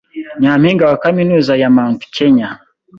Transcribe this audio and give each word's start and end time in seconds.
Nyampinga 0.39 0.83
wa 0.89 0.99
Kaminuza 1.03 1.53
ya 1.61 1.69
Mount 1.75 2.01
Kenya, 2.15 2.49